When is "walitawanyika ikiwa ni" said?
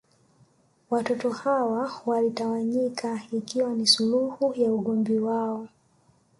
2.05-3.87